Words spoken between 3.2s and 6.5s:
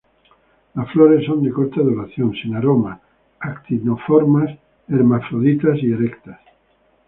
actinomorfas, hermafroditas y erectas.